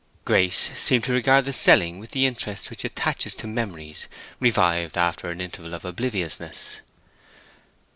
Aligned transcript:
Grace 0.25 0.71
seemed 0.75 1.03
to 1.03 1.13
regard 1.13 1.45
the 1.45 1.53
selling 1.53 1.99
with 1.99 2.09
the 2.09 2.25
interest 2.25 2.71
which 2.71 2.83
attaches 2.83 3.35
to 3.35 3.45
memories 3.45 4.07
revived 4.39 4.97
after 4.97 5.29
an 5.29 5.39
interval 5.39 5.75
of 5.75 5.85
obliviousness. 5.85 6.77